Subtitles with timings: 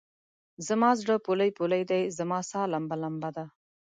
[0.67, 3.45] زما زړه پولۍ پولی دی، زما سا لمبه لمبه ده